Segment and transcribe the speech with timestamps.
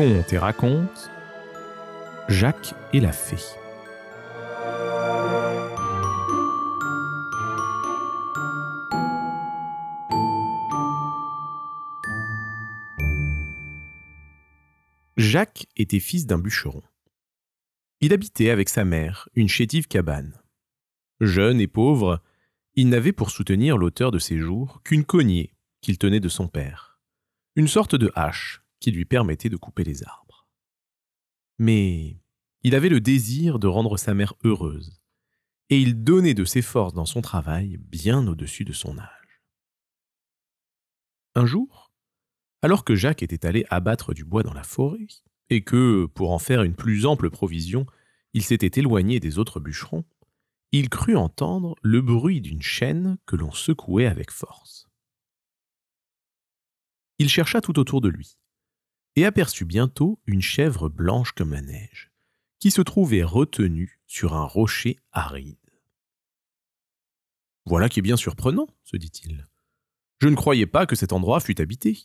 [0.00, 1.10] Conte et raconte
[2.26, 3.36] Jacques et la fée.
[15.18, 16.80] Jacques était fils d'un bûcheron.
[18.00, 20.40] Il habitait avec sa mère une chétive cabane.
[21.20, 22.22] Jeune et pauvre,
[22.74, 26.98] il n'avait pour soutenir l'auteur de ses jours qu'une cognée qu'il tenait de son père,
[27.54, 30.46] une sorte de hache qui lui permettait de couper les arbres.
[31.58, 32.18] Mais
[32.62, 35.00] il avait le désir de rendre sa mère heureuse,
[35.68, 39.42] et il donnait de ses forces dans son travail bien au-dessus de son âge.
[41.34, 41.92] Un jour,
[42.62, 45.06] alors que Jacques était allé abattre du bois dans la forêt,
[45.48, 47.86] et que, pour en faire une plus ample provision,
[48.32, 50.04] il s'était éloigné des autres bûcherons,
[50.72, 54.88] il crut entendre le bruit d'une chaîne que l'on secouait avec force.
[57.18, 58.38] Il chercha tout autour de lui,
[59.20, 62.10] et aperçut bientôt une chèvre blanche comme la neige,
[62.58, 65.56] qui se trouvait retenue sur un rocher aride.
[67.66, 69.46] Voilà qui est bien surprenant, se dit-il.
[70.20, 71.98] Je ne croyais pas que cet endroit fût habité.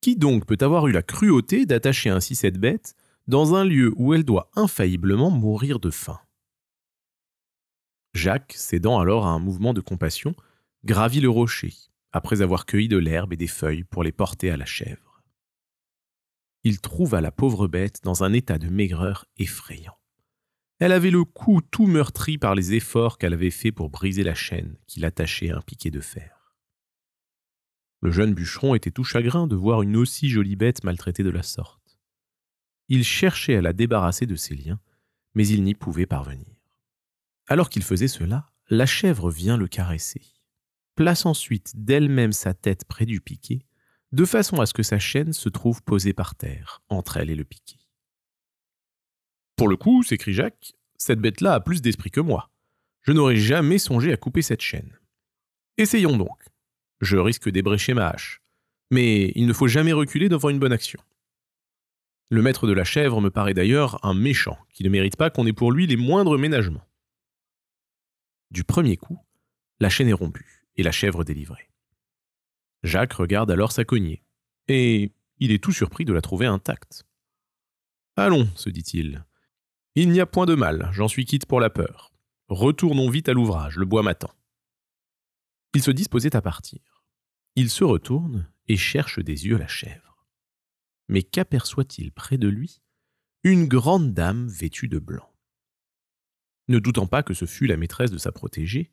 [0.00, 2.94] Qui donc peut avoir eu la cruauté d'attacher ainsi cette bête
[3.26, 6.20] dans un lieu où elle doit infailliblement mourir de faim?
[8.12, 10.34] Jacques, cédant alors à un mouvement de compassion,
[10.84, 11.72] gravit le rocher,
[12.12, 15.09] après avoir cueilli de l'herbe et des feuilles pour les porter à la chèvre.
[16.62, 19.96] Il trouva la pauvre bête dans un état de maigreur effrayant.
[20.78, 24.34] Elle avait le cou tout meurtri par les efforts qu'elle avait faits pour briser la
[24.34, 26.54] chaîne qui l'attachait à un piquet de fer.
[28.02, 31.42] Le jeune bûcheron était tout chagrin de voir une aussi jolie bête maltraitée de la
[31.42, 31.98] sorte.
[32.88, 34.80] Il cherchait à la débarrasser de ses liens,
[35.34, 36.56] mais il n'y pouvait parvenir.
[37.46, 40.22] Alors qu'il faisait cela, la chèvre vient le caresser.
[40.94, 43.66] Place ensuite d'elle-même sa tête près du piquet,
[44.12, 47.36] de façon à ce que sa chaîne se trouve posée par terre, entre elle et
[47.36, 47.78] le piquet.
[49.56, 52.50] Pour le coup, s'écrie Jacques, cette bête-là a plus d'esprit que moi.
[53.02, 54.98] Je n'aurais jamais songé à couper cette chaîne.
[55.78, 56.42] Essayons donc.
[57.00, 58.42] Je risque d'ébrécher ma hache.
[58.90, 61.00] Mais il ne faut jamais reculer devant une bonne action.
[62.28, 65.46] Le maître de la chèvre me paraît d'ailleurs un méchant, qui ne mérite pas qu'on
[65.46, 66.86] ait pour lui les moindres ménagements.
[68.50, 69.18] Du premier coup,
[69.78, 71.69] la chaîne est rompue et la chèvre délivrée.
[72.82, 74.22] Jacques regarde alors sa cognée,
[74.68, 77.06] et il est tout surpris de la trouver intacte.
[78.16, 79.24] Allons, se dit-il.
[79.94, 82.12] Il n'y a point de mal, j'en suis quitte pour la peur.
[82.48, 84.34] Retournons vite à l'ouvrage, le bois m'attend.
[85.74, 87.04] Il se disposait à partir.
[87.56, 90.26] Il se retourne et cherche des yeux la chèvre.
[91.08, 92.80] Mais qu'aperçoit-il près de lui?
[93.42, 95.32] Une grande dame vêtue de blanc.
[96.68, 98.92] Ne doutant pas que ce fût la maîtresse de sa protégée,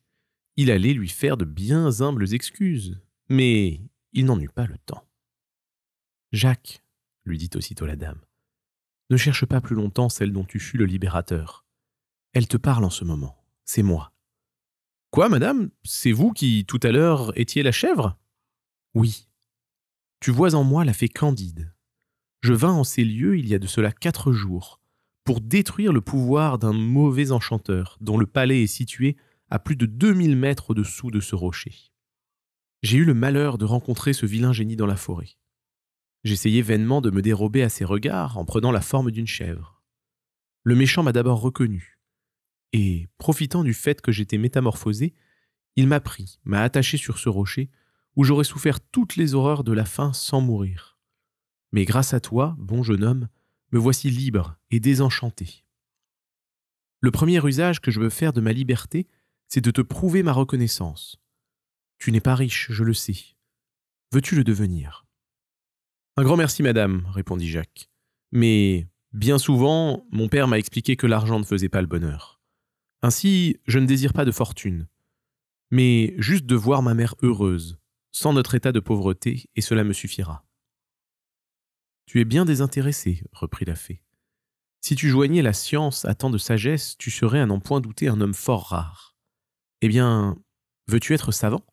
[0.55, 2.99] il allait lui faire de bien humbles excuses,
[3.29, 3.81] mais
[4.13, 5.07] il n'en eut pas le temps.
[6.31, 6.83] Jacques,
[7.25, 8.21] lui dit aussitôt la dame,
[9.09, 11.65] ne cherche pas plus longtemps celle dont tu fus le libérateur.
[12.33, 14.13] Elle te parle en ce moment, c'est moi.
[15.11, 15.69] Quoi, madame?
[15.83, 18.17] C'est vous qui, tout à l'heure, étiez la chèvre?
[18.93, 19.27] Oui.
[20.19, 21.73] Tu vois en moi la fée Candide.
[22.41, 24.81] Je vins en ces lieux il y a de cela quatre jours,
[25.23, 29.17] pour détruire le pouvoir d'un mauvais enchanteur dont le palais est situé
[29.49, 31.91] à plus de 2000 mètres au-dessous de ce rocher.
[32.87, 35.35] J'ai eu le malheur de rencontrer ce vilain génie dans la forêt.
[36.23, 39.83] J'essayais vainement de me dérober à ses regards en prenant la forme d'une chèvre.
[40.63, 41.99] Le méchant m'a d'abord reconnu,
[42.71, 45.15] et, profitant du fait que j'étais métamorphosé,
[45.75, 47.69] il m'a pris, m'a attaché sur ce rocher,
[48.15, 50.97] où j'aurais souffert toutes les horreurs de la faim sans mourir.
[51.73, 53.27] Mais grâce à toi, bon jeune homme,
[53.73, 55.65] me voici libre et désenchanté.
[57.01, 59.09] Le premier usage que je veux faire de ma liberté,
[59.49, 61.19] c'est de te prouver ma reconnaissance.
[61.99, 63.17] Tu n'es pas riche, je le sais.
[64.11, 65.05] Veux-tu le devenir?
[66.15, 67.89] Un grand merci, madame, répondit Jacques.
[68.31, 72.41] Mais, bien souvent, mon père m'a expliqué que l'argent ne faisait pas le bonheur.
[73.01, 74.87] Ainsi, je ne désire pas de fortune,
[75.69, 77.77] mais juste de voir ma mère heureuse,
[78.11, 80.45] sans notre état de pauvreté, et cela me suffira.
[82.05, 84.01] Tu es bien désintéressé, reprit la fée.
[84.81, 88.07] Si tu joignais la science à tant de sagesse, tu serais à n'en point douter
[88.07, 89.17] un homme fort rare.
[89.81, 90.37] Eh bien,
[90.87, 91.65] veux-tu être savant?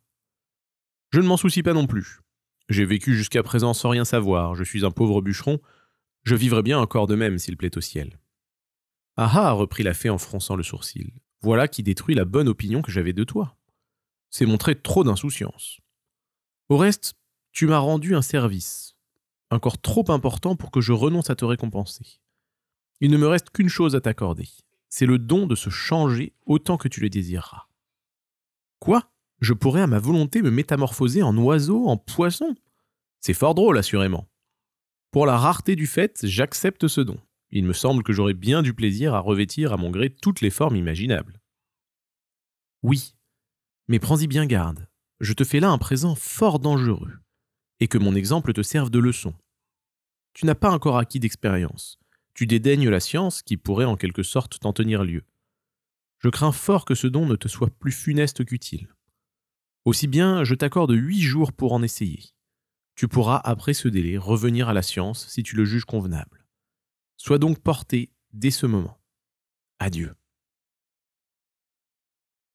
[1.14, 2.22] Je ne m'en soucie pas non plus.
[2.68, 5.60] J'ai vécu jusqu'à présent sans rien savoir, je suis un pauvre bûcheron,
[6.24, 8.18] je vivrai bien encore de même s'il plaît au ciel.
[9.16, 12.82] Ah ah, reprit la fée en fronçant le sourcil, voilà qui détruit la bonne opinion
[12.82, 13.56] que j'avais de toi.
[14.30, 15.78] C'est montrer trop d'insouciance.
[16.68, 17.14] Au reste,
[17.52, 18.96] tu m'as rendu un service,
[19.52, 22.18] encore trop important pour que je renonce à te récompenser.
[23.00, 24.48] Il ne me reste qu'une chose à t'accorder,
[24.88, 27.68] c'est le don de se changer autant que tu le désireras.
[28.80, 29.13] Quoi?
[29.40, 32.54] Je pourrais à ma volonté me métamorphoser en oiseau, en poisson
[33.20, 34.28] C'est fort drôle, assurément.
[35.10, 37.18] Pour la rareté du fait, j'accepte ce don.
[37.50, 40.50] Il me semble que j'aurai bien du plaisir à revêtir à mon gré toutes les
[40.50, 41.40] formes imaginables.
[42.82, 43.14] Oui,
[43.88, 44.88] mais prends-y bien garde.
[45.20, 47.12] Je te fais là un présent fort dangereux,
[47.80, 49.34] et que mon exemple te serve de leçon.
[50.32, 51.98] Tu n'as pas encore acquis d'expérience.
[52.34, 55.22] Tu dédaignes la science qui pourrait en quelque sorte t'en tenir lieu.
[56.18, 58.88] Je crains fort que ce don ne te soit plus funeste qu'utile.
[59.84, 62.34] Aussi bien, je t'accorde huit jours pour en essayer.
[62.94, 66.46] Tu pourras, après ce délai, revenir à la science si tu le juges convenable.
[67.16, 68.98] Sois donc porté dès ce moment.
[69.78, 70.14] Adieu.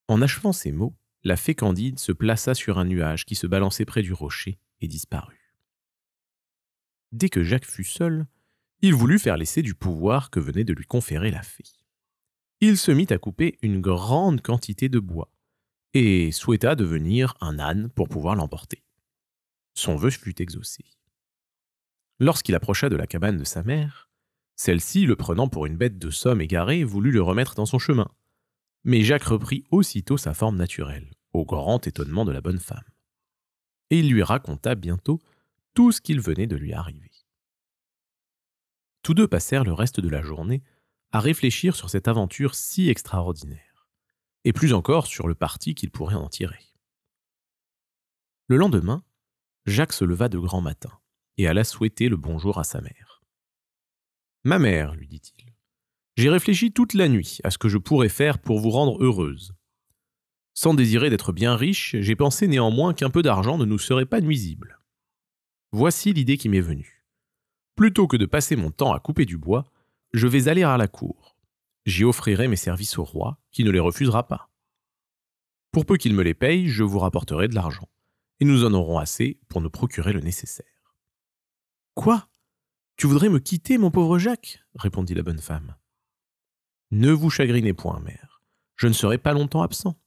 [0.07, 3.85] En achevant ces mots, la fée Candide se plaça sur un nuage qui se balançait
[3.85, 5.55] près du rocher et disparut.
[7.11, 8.25] Dès que Jacques fut seul,
[8.81, 11.65] il voulut faire l'essai du pouvoir que venait de lui conférer la fée.
[12.61, 15.31] Il se mit à couper une grande quantité de bois
[15.93, 18.83] et souhaita devenir un âne pour pouvoir l'emporter.
[19.73, 20.85] Son vœu fut exaucé.
[22.19, 24.09] Lorsqu'il approcha de la cabane de sa mère,
[24.55, 28.11] celle-ci, le prenant pour une bête de somme égarée, voulut le remettre dans son chemin.
[28.83, 32.83] Mais Jacques reprit aussitôt sa forme naturelle, au grand étonnement de la bonne femme.
[33.89, 35.21] Et il lui raconta bientôt
[35.73, 37.09] tout ce qu'il venait de lui arriver.
[39.01, 40.61] Tous deux passèrent le reste de la journée
[41.13, 43.68] à réfléchir sur cette aventure si extraordinaire,
[44.43, 46.63] et plus encore sur le parti qu'ils pourraient en tirer.
[48.47, 49.03] Le lendemain,
[49.65, 50.91] Jacques se leva de grand matin
[51.37, 53.21] et alla souhaiter le bonjour à sa mère.
[54.43, 55.53] Ma mère, lui dit-il,
[56.17, 59.53] j'ai réfléchi toute la nuit à ce que je pourrais faire pour vous rendre heureuse.
[60.53, 64.19] Sans désirer d'être bien riche, j'ai pensé néanmoins qu'un peu d'argent ne nous serait pas
[64.19, 64.79] nuisible.
[65.71, 67.05] Voici l'idée qui m'est venue.
[67.75, 69.71] Plutôt que de passer mon temps à couper du bois,
[70.11, 71.28] je vais aller à la cour.
[71.85, 74.49] J'y offrirai mes services au roi, qui ne les refusera pas.
[75.71, 77.89] Pour peu qu'il me les paye, je vous rapporterai de l'argent
[78.39, 80.95] et nous en aurons assez pour nous procurer le nécessaire.
[81.93, 82.29] Quoi?
[82.95, 84.63] Tu voudrais me quitter, mon pauvre Jacques?
[84.75, 85.75] répondit la bonne femme.
[86.91, 88.41] Ne vous chagrinez point, mère.
[88.75, 89.99] Je ne serai pas longtemps absent.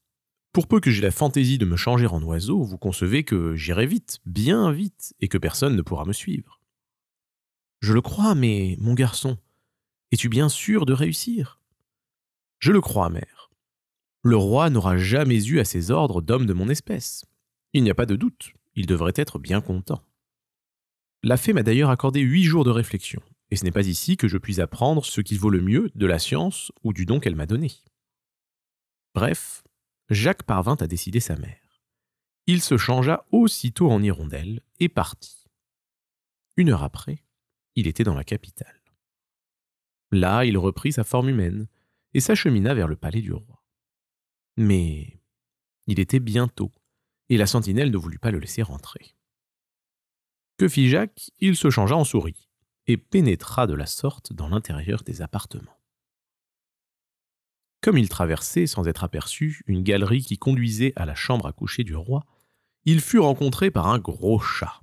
[0.53, 3.87] Pour peu que j'aie la fantaisie de me changer en oiseau, vous concevez que j'irai
[3.87, 6.61] vite, bien vite, et que personne ne pourra me suivre.
[7.81, 9.39] Je le crois, mais, mon garçon,
[10.11, 11.61] es-tu bien sûr de réussir?
[12.63, 13.51] Je le crois, mère.
[14.23, 17.25] Le roi n'aura jamais eu à ses ordres d'hommes de mon espèce.
[17.73, 20.01] Il n'y a pas de doute, il devrait être bien content.
[21.25, 23.21] La fée m'a d'ailleurs accordé huit jours de réflexion,
[23.51, 26.07] et ce n'est pas ici que je puis apprendre ce qui vaut le mieux de
[26.07, 27.73] la science ou du don qu'elle m'a donné.
[29.13, 29.65] Bref,
[30.09, 31.83] Jacques parvint à décider sa mère.
[32.47, 35.47] Il se changea aussitôt en hirondelle et partit.
[36.57, 37.25] Une heure après,
[37.75, 38.83] il était dans la capitale.
[40.13, 41.67] Là, il reprit sa forme humaine
[42.15, 43.63] et s'achemina vers le palais du roi.
[44.57, 45.21] Mais
[45.87, 46.73] il était bientôt
[47.29, 49.15] et la sentinelle ne voulut pas le laisser rentrer.
[50.59, 51.31] Que fit Jacques?
[51.41, 52.51] Il se changea en souris,
[52.87, 55.79] et pénétra de la sorte dans l'intérieur des appartements.
[57.81, 61.85] Comme il traversait, sans être aperçu, une galerie qui conduisait à la chambre à coucher
[61.85, 62.25] du roi,
[62.85, 64.83] il fut rencontré par un gros chat.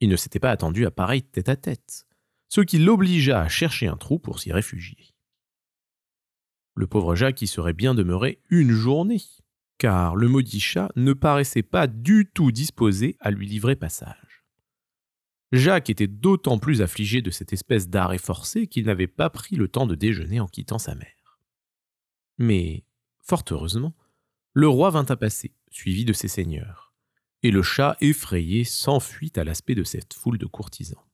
[0.00, 2.06] Il ne s'était pas attendu à pareil tête-à-tête,
[2.48, 5.14] ce qui l'obligea à chercher un trou pour s'y réfugier.
[6.74, 9.20] Le pauvre Jacques y serait bien demeuré une journée,
[9.78, 14.44] car le maudit chat ne paraissait pas du tout disposé à lui livrer passage.
[15.52, 19.68] Jacques était d'autant plus affligé de cette espèce d'arrêt forcé qu'il n'avait pas pris le
[19.68, 21.40] temps de déjeuner en quittant sa mère.
[22.38, 22.84] Mais,
[23.18, 23.94] fort heureusement,
[24.52, 26.92] le roi vint à passer, suivi de ses seigneurs,
[27.42, 31.04] et le chat effrayé s'enfuit à l'aspect de cette foule de courtisans.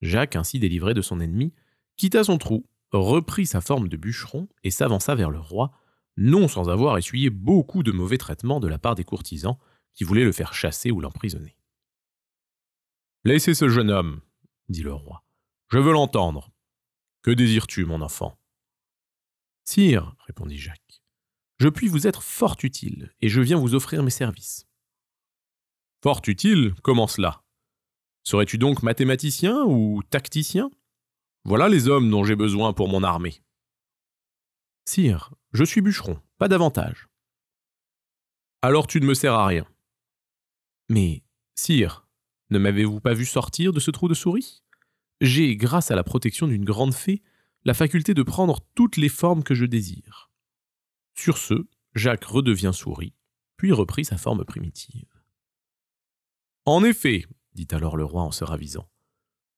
[0.00, 1.52] Jacques, ainsi délivré de son ennemi,
[1.96, 2.66] quitta son trou,
[2.98, 5.72] reprit sa forme de bûcheron et s'avança vers le roi,
[6.16, 9.58] non sans avoir essuyé beaucoup de mauvais traitements de la part des courtisans
[9.94, 11.56] qui voulaient le faire chasser ou l'emprisonner.
[13.24, 14.20] Laissez ce jeune homme,
[14.68, 15.24] dit le roi.
[15.70, 16.50] Je veux l'entendre.
[17.22, 18.38] Que désires-tu, mon enfant
[19.64, 21.02] Sire, répondit Jacques,
[21.58, 24.66] je puis vous être fort utile, et je viens vous offrir mes services.
[26.02, 27.42] Fort utile Comment cela?
[28.24, 30.70] Serais-tu donc mathématicien ou tacticien?
[31.44, 33.42] Voilà les hommes dont j'ai besoin pour mon armée.
[34.86, 37.08] Sire, je suis bûcheron, pas davantage.
[38.62, 39.66] Alors tu ne me sers à rien.
[40.88, 41.22] Mais,
[41.54, 42.06] sire,
[42.50, 44.62] ne m'avez-vous pas vu sortir de ce trou de souris?
[45.20, 47.22] J'ai, grâce à la protection d'une grande fée,
[47.64, 50.30] la faculté de prendre toutes les formes que je désire.
[51.14, 53.14] Sur ce, Jacques redevient souris,
[53.56, 55.08] puis reprit sa forme primitive.
[56.66, 58.88] En effet, dit alors le roi en se ravisant,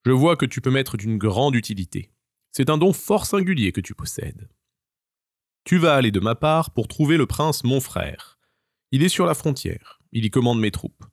[0.05, 2.11] je vois que tu peux m'être d'une grande utilité.
[2.51, 4.49] C'est un don fort singulier que tu possèdes.
[5.63, 8.39] Tu vas aller de ma part pour trouver le prince mon frère.
[8.91, 11.03] Il est sur la frontière, il y commande mes troupes.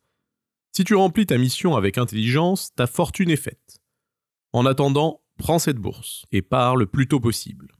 [0.72, 3.80] Si tu remplis ta mission avec intelligence, ta fortune est faite.
[4.52, 7.76] En attendant, prends cette bourse et pars le plus tôt possible.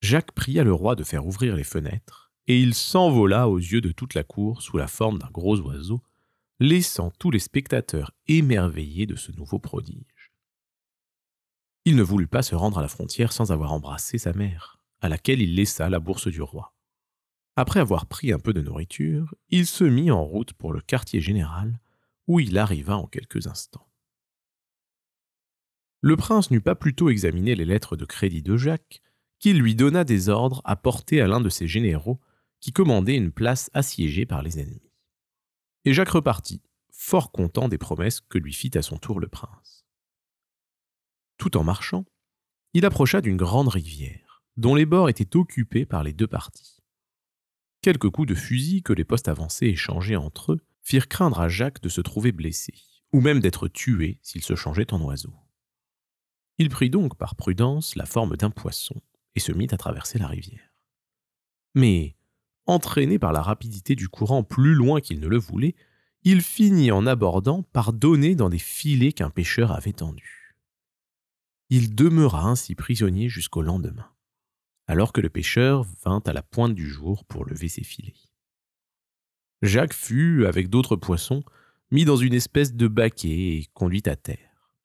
[0.00, 3.92] Jacques pria le roi de faire ouvrir les fenêtres, et il s'envola aux yeux de
[3.92, 6.02] toute la cour sous la forme d'un gros oiseau,
[6.60, 10.32] laissant tous les spectateurs émerveillés de ce nouveau prodige.
[11.84, 15.08] Il ne voulut pas se rendre à la frontière sans avoir embrassé sa mère, à
[15.08, 16.74] laquelle il laissa la bourse du roi.
[17.56, 21.20] Après avoir pris un peu de nourriture, il se mit en route pour le quartier
[21.20, 21.80] général,
[22.28, 23.88] où il arriva en quelques instants.
[26.00, 29.02] Le prince n'eut pas plutôt examiné les lettres de crédit de Jacques
[29.38, 32.20] qu'il lui donna des ordres à porter à l'un de ses généraux
[32.60, 34.91] qui commandait une place assiégée par les ennemis.
[35.84, 39.84] Et Jacques repartit, fort content des promesses que lui fit à son tour le prince.
[41.38, 42.04] Tout en marchant,
[42.74, 46.82] il approcha d'une grande rivière, dont les bords étaient occupés par les deux parties.
[47.82, 51.82] Quelques coups de fusil que les postes avancés échangeaient entre eux firent craindre à Jacques
[51.82, 52.74] de se trouver blessé,
[53.12, 55.34] ou même d'être tué s'il se changeait en oiseau.
[56.58, 59.00] Il prit donc par prudence la forme d'un poisson
[59.34, 60.72] et se mit à traverser la rivière.
[61.74, 62.16] Mais,
[62.66, 65.74] entraîné par la rapidité du courant plus loin qu'il ne le voulait,
[66.24, 70.56] il finit en abordant par donner dans des filets qu'un pêcheur avait tendus.
[71.70, 74.12] Il demeura ainsi prisonnier jusqu'au lendemain
[74.86, 78.14] alors que le pêcheur vint à la pointe du jour pour lever ses filets.
[79.62, 81.42] Jacques fut, avec d'autres poissons,
[81.90, 84.76] mis dans une espèce de baquet et conduit à terre.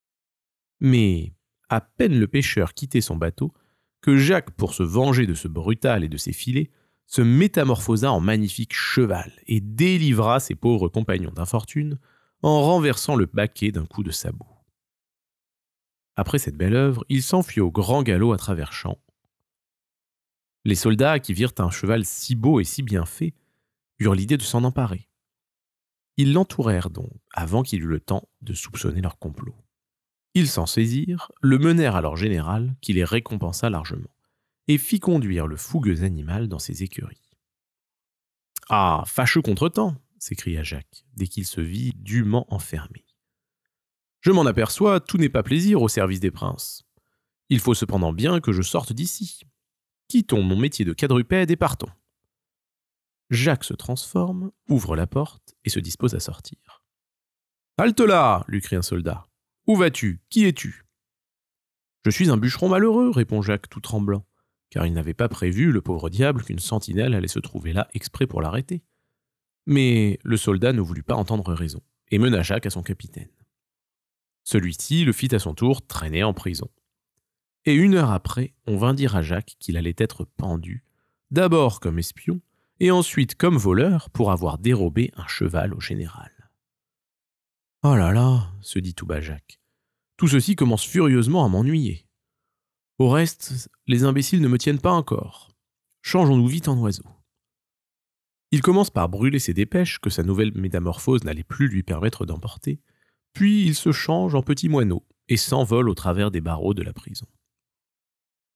[0.80, 1.34] Mais
[1.70, 3.54] à peine le pêcheur quittait son bateau,
[4.02, 6.70] que Jacques, pour se venger de ce brutal et de ses filets,
[7.08, 11.98] se métamorphosa en magnifique cheval et délivra ses pauvres compagnons d'infortune
[12.44, 14.46] en renversant le baquet d'un coup de sabot.
[16.16, 19.00] Après cette belle œuvre, il s'enfuit au grand galop à travers champs,
[20.68, 23.34] les soldats, qui virent un cheval si beau et si bien fait,
[24.00, 25.08] eurent l'idée de s'en emparer.
[26.18, 29.56] Ils l'entourèrent donc, avant qu'il eût le temps de soupçonner leur complot.
[30.34, 34.10] Ils s'en saisirent, le menèrent à leur général, qui les récompensa largement,
[34.68, 37.22] et fit conduire le fougueux animal dans ses écuries.
[38.70, 43.06] Ah, fâcheux contretemps s'écria Jacques, dès qu'il se vit dûment enfermé.
[44.22, 46.84] Je m'en aperçois, tout n'est pas plaisir au service des princes.
[47.50, 49.42] Il faut cependant bien que je sorte d'ici,
[50.08, 51.92] Quittons mon métier de quadrupède et partons.
[53.30, 56.82] Jacques se transforme, ouvre la porte et se dispose à sortir.
[57.78, 59.28] Halte là lui crie un soldat.
[59.68, 60.22] Où vas-tu?
[60.30, 60.86] Qui es-tu?
[62.06, 64.26] Je suis un bûcheron malheureux, répond Jacques tout tremblant,
[64.70, 68.28] car il n'avait pas prévu, le pauvre diable, qu'une sentinelle allait se trouver là exprès
[68.28, 68.84] pour l'arrêter.
[69.66, 73.30] Mais le soldat ne voulut pas entendre raison, et mena Jacques à son capitaine.
[74.44, 76.70] Celui-ci le fit à son tour traîner en prison.
[77.66, 80.86] Et une heure après, on vint dire à Jacques qu'il allait être pendu,
[81.32, 82.40] d'abord comme espion,
[82.80, 86.32] et ensuite comme voleur pour avoir dérobé un cheval au général.
[87.84, 89.60] Oh là là, se dit tout bas Jacques,
[90.16, 92.07] tout ceci commence furieusement à m'ennuyer.
[93.00, 95.52] Au reste, les imbéciles ne me tiennent pas encore.
[96.02, 97.06] Changeons-nous vite en oiseau.
[98.52, 102.80] Il commence par brûler ses dépêches que sa nouvelle métamorphose n'allait plus lui permettre d'emporter,
[103.34, 106.94] puis il se change en petit moineau et s'envole au travers des barreaux de la
[106.94, 107.28] prison.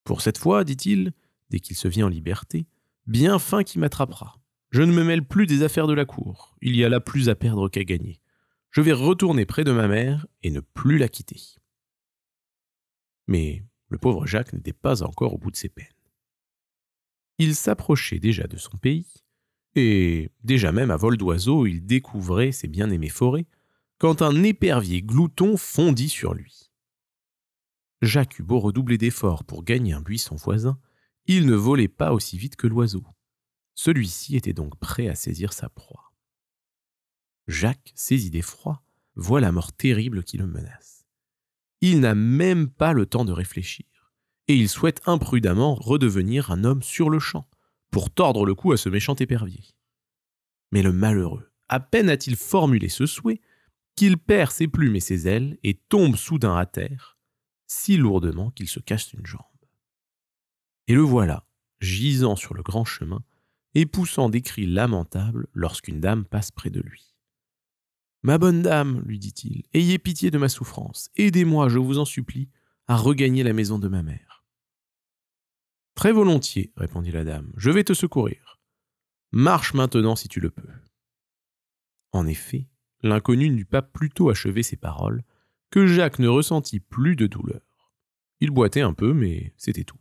[0.05, 1.11] Pour cette fois, dit-il,
[1.49, 2.65] dès qu'il se vit en liberté,
[3.05, 4.39] bien fin qui m'attrapera.
[4.71, 7.29] Je ne me mêle plus des affaires de la cour, il y a là plus
[7.29, 8.21] à perdre qu'à gagner.
[8.71, 11.41] Je vais retourner près de ma mère et ne plus la quitter.
[13.27, 15.85] Mais le pauvre Jacques n'était pas encore au bout de ses peines.
[17.37, 19.05] Il s'approchait déjà de son pays,
[19.75, 23.45] et déjà même à vol d'oiseau il découvrait ses bien-aimées forêts,
[23.97, 26.71] quand un épervier glouton fondit sur lui.
[28.01, 30.79] Jacques eut beau redoubler d'efforts pour gagner un buisson voisin,
[31.27, 33.03] il ne volait pas aussi vite que l'oiseau.
[33.75, 36.13] Celui-ci était donc prêt à saisir sa proie.
[37.47, 38.81] Jacques, saisi d'effroi,
[39.15, 41.00] voit la mort terrible qui le menace.
[41.81, 43.85] Il n'a même pas le temps de réfléchir,
[44.47, 47.49] et il souhaite imprudemment redevenir un homme sur le champ,
[47.89, 49.63] pour tordre le cou à ce méchant épervier.
[50.71, 53.41] Mais le malheureux, à peine a-t-il formulé ce souhait,
[53.95, 57.17] qu'il perd ses plumes et ses ailes et tombe soudain à terre,
[57.67, 59.41] si lourdement qu'il se casse une jambe.
[60.87, 61.45] Et le voilà,
[61.79, 63.23] gisant sur le grand chemin,
[63.73, 67.10] et poussant des cris lamentables lorsqu'une dame passe près de lui.
[68.23, 72.49] Ma bonne dame, lui dit-il, ayez pitié de ma souffrance, aidez-moi, je vous en supplie,
[72.87, 74.43] à regagner la maison de ma mère.
[75.95, 78.59] Très volontiers, répondit la dame, je vais te secourir.
[79.31, 80.69] Marche maintenant si tu le peux.
[82.11, 82.67] En effet,
[83.01, 85.23] l'inconnu n'eut pas plutôt achevé ses paroles
[85.69, 87.61] que Jacques ne ressentit plus de douleur.
[88.39, 89.99] Il boitait un peu, mais c'était tout.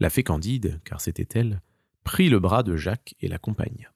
[0.00, 1.60] La fée Candide, car c'était elle,
[2.04, 3.92] prit le bras de Jacques et l'accompagna.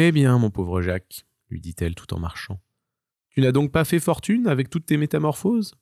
[0.00, 2.62] Eh bien, mon pauvre Jacques, lui dit-elle tout en marchant,
[3.30, 5.74] tu n'as donc pas fait fortune avec toutes tes métamorphoses?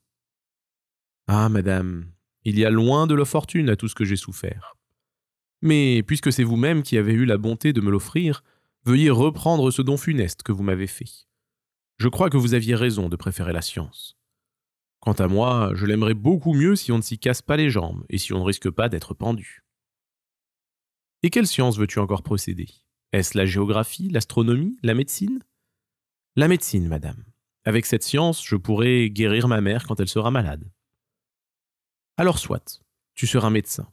[1.26, 2.10] Ah, madame,
[2.42, 4.78] il y a loin de la fortune à tout ce que j'ai souffert.
[5.60, 8.42] Mais puisque c'est vous-même qui avez eu la bonté de me l'offrir,
[8.86, 11.28] veuillez reprendre ce don funeste que vous m'avez fait.
[11.98, 14.16] Je crois que vous aviez raison de préférer la science.
[15.00, 18.06] Quant à moi, je l'aimerais beaucoup mieux si on ne s'y casse pas les jambes
[18.08, 19.62] et si on ne risque pas d'être pendu.
[21.22, 22.68] Et quelle science veux-tu encore procéder?
[23.16, 25.42] Est-ce la géographie, l'astronomie, la médecine?
[26.34, 27.24] La médecine, madame.
[27.64, 30.70] Avec cette science, je pourrai guérir ma mère quand elle sera malade.
[32.18, 32.82] Alors soit,
[33.14, 33.90] tu seras médecin.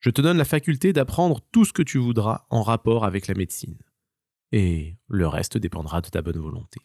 [0.00, 3.34] Je te donne la faculté d'apprendre tout ce que tu voudras en rapport avec la
[3.34, 3.78] médecine.
[4.50, 6.80] Et le reste dépendra de ta bonne volonté.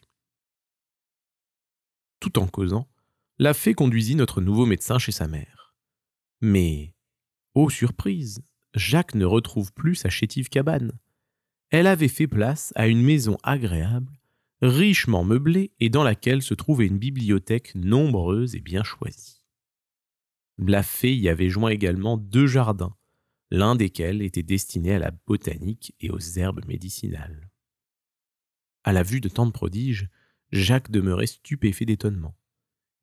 [2.20, 2.88] Tout en causant,
[3.38, 5.74] la fée conduisit notre nouveau médecin chez sa mère.
[6.40, 6.94] Mais,
[7.54, 10.96] ô surprise, Jacques ne retrouve plus sa chétive cabane.
[11.70, 14.18] Elle avait fait place à une maison agréable,
[14.62, 19.42] richement meublée et dans laquelle se trouvait une bibliothèque nombreuse et bien choisie.
[20.56, 22.96] La fée y avait joint également deux jardins,
[23.50, 27.50] l'un desquels était destiné à la botanique et aux herbes médicinales.
[28.82, 30.08] À la vue de tant de prodiges,
[30.50, 32.34] Jacques demeurait stupéfait d'étonnement.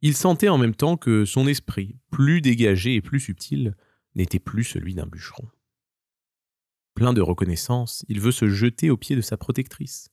[0.02, 3.76] Il sentait en même temps que son esprit, plus dégagé et plus subtil,
[4.16, 5.48] n'était plus celui d'un bûcheron.
[6.96, 10.10] Plein de reconnaissance, il veut se jeter aux pieds de sa protectrice.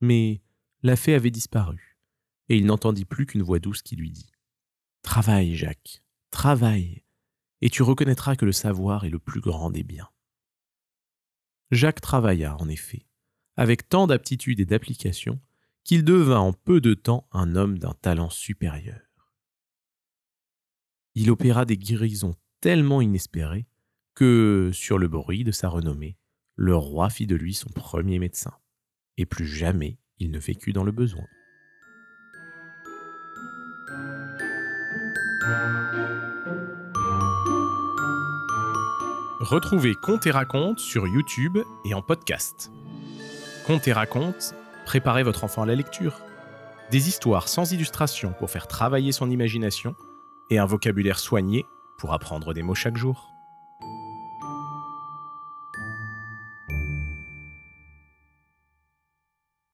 [0.00, 0.42] Mais
[0.82, 1.98] la fée avait disparu,
[2.48, 4.32] et il n'entendit plus qu'une voix douce qui lui dit
[5.02, 7.04] Travaille, Jacques, travaille,
[7.60, 10.08] et tu reconnaîtras que le savoir est le plus grand des biens.
[11.70, 13.06] Jacques travailla, en effet,
[13.56, 15.40] avec tant d'aptitude et d'application
[15.84, 19.00] qu'il devint en peu de temps un homme d'un talent supérieur.
[21.14, 23.66] Il opéra des guérisons tellement inespérées
[24.16, 26.16] que, sur le bruit de sa renommée,
[26.56, 28.54] le roi fit de lui son premier médecin,
[29.18, 31.26] et plus jamais il ne vécut dans le besoin.
[39.40, 42.72] Retrouvez Conte et Raconte sur YouTube et en podcast.
[43.66, 44.54] Conte et Raconte
[44.86, 46.20] Préparez votre enfant à la lecture.
[46.90, 49.94] Des histoires sans illustration pour faire travailler son imagination
[50.48, 51.66] et un vocabulaire soigné
[51.98, 53.35] pour apprendre des mots chaque jour.